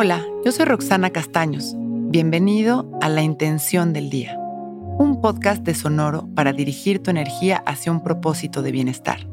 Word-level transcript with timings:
Hola, 0.00 0.24
yo 0.44 0.52
soy 0.52 0.64
Roxana 0.64 1.10
Castaños. 1.10 1.74
Bienvenido 1.76 2.88
a 3.00 3.08
La 3.08 3.22
Intención 3.22 3.92
del 3.92 4.10
Día, 4.10 4.38
un 4.38 5.20
podcast 5.20 5.64
de 5.64 5.74
Sonoro 5.74 6.28
para 6.36 6.52
dirigir 6.52 7.02
tu 7.02 7.10
energía 7.10 7.64
hacia 7.66 7.90
un 7.90 8.04
propósito 8.04 8.62
de 8.62 8.70
bienestar. 8.70 9.26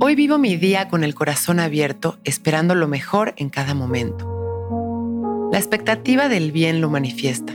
Hoy 0.00 0.16
vivo 0.16 0.38
mi 0.38 0.56
día 0.56 0.88
con 0.88 1.04
el 1.04 1.14
corazón 1.14 1.60
abierto, 1.60 2.18
esperando 2.24 2.74
lo 2.74 2.88
mejor 2.88 3.32
en 3.36 3.48
cada 3.48 3.74
momento. 3.74 5.48
La 5.52 5.58
expectativa 5.58 6.28
del 6.28 6.50
bien 6.50 6.80
lo 6.80 6.90
manifiesta. 6.90 7.52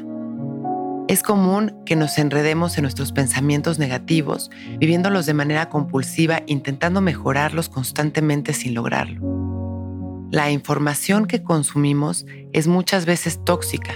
Es 1.09 1.21
común 1.21 1.75
que 1.85 1.97
nos 1.97 2.17
enredemos 2.17 2.77
en 2.77 2.83
nuestros 2.83 3.11
pensamientos 3.11 3.77
negativos, 3.77 4.49
viviéndolos 4.79 5.25
de 5.25 5.33
manera 5.33 5.67
compulsiva, 5.67 6.43
intentando 6.47 7.01
mejorarlos 7.01 7.67
constantemente 7.67 8.53
sin 8.53 8.73
lograrlo. 8.73 9.54
La 10.35 10.51
información 10.51 11.27
que 11.27 11.43
consumimos 11.43 12.25
es 12.51 12.67
muchas 12.67 13.05
veces 13.05 13.39
tóxica, 13.45 13.93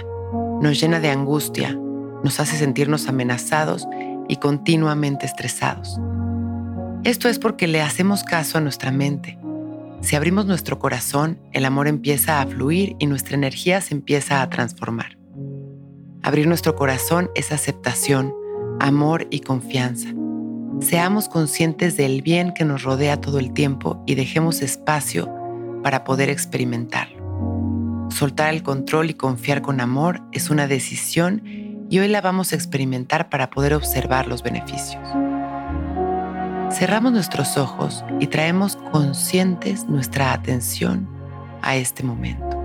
nos 0.62 0.80
llena 0.80 0.98
de 0.98 1.10
angustia, 1.10 1.78
nos 2.24 2.40
hace 2.40 2.56
sentirnos 2.56 3.08
amenazados 3.08 3.86
y 4.26 4.36
continuamente 4.36 5.26
estresados. 5.26 6.00
Esto 7.04 7.28
es 7.28 7.38
porque 7.38 7.66
le 7.66 7.82
hacemos 7.82 8.24
caso 8.24 8.56
a 8.56 8.62
nuestra 8.62 8.90
mente. 8.90 9.38
Si 10.00 10.16
abrimos 10.16 10.46
nuestro 10.46 10.78
corazón, 10.78 11.38
el 11.52 11.66
amor 11.66 11.88
empieza 11.88 12.40
a 12.40 12.46
fluir 12.46 12.96
y 12.98 13.06
nuestra 13.06 13.34
energía 13.34 13.82
se 13.82 13.92
empieza 13.92 14.40
a 14.40 14.48
transformar. 14.48 15.18
Abrir 16.22 16.46
nuestro 16.46 16.74
corazón 16.74 17.28
es 17.34 17.52
aceptación, 17.52 18.32
amor 18.80 19.26
y 19.30 19.40
confianza. 19.40 20.08
Seamos 20.80 21.28
conscientes 21.28 21.98
del 21.98 22.22
bien 22.22 22.54
que 22.54 22.64
nos 22.64 22.82
rodea 22.82 23.20
todo 23.20 23.38
el 23.38 23.52
tiempo 23.52 24.02
y 24.06 24.14
dejemos 24.14 24.62
espacio 24.62 25.36
para 25.82 26.04
poder 26.04 26.30
experimentarlo. 26.30 28.08
Soltar 28.10 28.52
el 28.52 28.62
control 28.62 29.10
y 29.10 29.14
confiar 29.14 29.62
con 29.62 29.80
amor 29.80 30.20
es 30.32 30.50
una 30.50 30.66
decisión 30.66 31.42
y 31.88 31.98
hoy 31.98 32.08
la 32.08 32.20
vamos 32.20 32.52
a 32.52 32.56
experimentar 32.56 33.28
para 33.30 33.50
poder 33.50 33.74
observar 33.74 34.26
los 34.26 34.42
beneficios. 34.42 35.02
Cerramos 36.70 37.12
nuestros 37.12 37.56
ojos 37.56 38.04
y 38.20 38.26
traemos 38.26 38.76
conscientes 38.92 39.88
nuestra 39.88 40.32
atención 40.32 41.08
a 41.62 41.76
este 41.76 42.02
momento. 42.02 42.56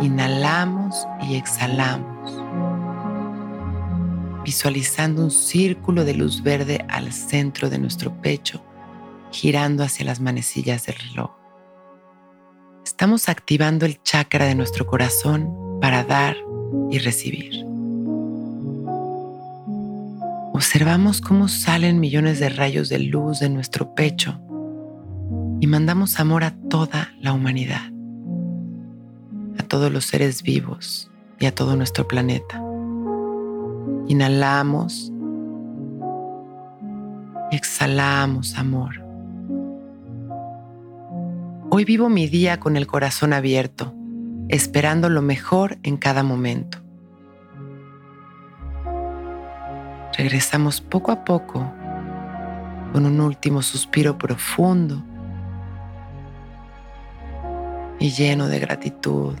Inhalamos 0.00 1.06
y 1.22 1.36
exhalamos, 1.36 2.42
visualizando 4.44 5.24
un 5.24 5.30
círculo 5.30 6.04
de 6.04 6.14
luz 6.14 6.42
verde 6.42 6.84
al 6.88 7.12
centro 7.12 7.70
de 7.70 7.78
nuestro 7.78 8.12
pecho 8.20 8.62
girando 9.34 9.82
hacia 9.82 10.06
las 10.06 10.20
manecillas 10.20 10.86
del 10.86 10.94
reloj. 10.96 11.32
Estamos 12.84 13.28
activando 13.28 13.84
el 13.84 14.00
chakra 14.02 14.44
de 14.46 14.54
nuestro 14.54 14.86
corazón 14.86 15.78
para 15.80 16.04
dar 16.04 16.36
y 16.90 16.98
recibir. 16.98 17.64
Observamos 20.52 21.20
cómo 21.20 21.48
salen 21.48 21.98
millones 21.98 22.38
de 22.38 22.48
rayos 22.48 22.88
de 22.88 23.00
luz 23.00 23.40
de 23.40 23.48
nuestro 23.48 23.94
pecho 23.94 24.40
y 25.60 25.66
mandamos 25.66 26.20
amor 26.20 26.44
a 26.44 26.54
toda 26.70 27.12
la 27.20 27.32
humanidad, 27.32 27.90
a 29.58 29.62
todos 29.64 29.90
los 29.90 30.04
seres 30.04 30.44
vivos 30.44 31.10
y 31.40 31.46
a 31.46 31.54
todo 31.54 31.74
nuestro 31.74 32.06
planeta. 32.06 32.62
Inhalamos 34.06 35.10
y 37.50 37.56
exhalamos 37.56 38.56
amor. 38.56 39.03
Hoy 41.76 41.84
vivo 41.84 42.08
mi 42.08 42.28
día 42.28 42.60
con 42.60 42.76
el 42.76 42.86
corazón 42.86 43.32
abierto, 43.32 43.92
esperando 44.48 45.08
lo 45.08 45.22
mejor 45.22 45.76
en 45.82 45.96
cada 45.96 46.22
momento. 46.22 46.78
Regresamos 50.16 50.80
poco 50.80 51.10
a 51.10 51.24
poco 51.24 51.68
con 52.92 53.06
un 53.06 53.20
último 53.20 53.60
suspiro 53.60 54.16
profundo 54.16 55.02
y 57.98 58.12
lleno 58.12 58.46
de 58.46 58.60
gratitud. 58.60 59.34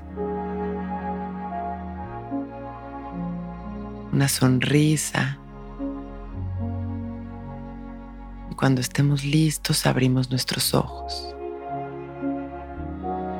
Una 4.12 4.26
sonrisa. 4.26 5.38
Y 8.50 8.56
cuando 8.56 8.80
estemos 8.80 9.22
listos 9.22 9.86
abrimos 9.86 10.30
nuestros 10.30 10.74
ojos 10.74 11.34